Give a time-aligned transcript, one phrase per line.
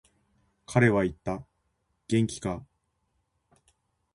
[0.65, 1.43] 彼は言った、
[2.07, 2.65] 元気か。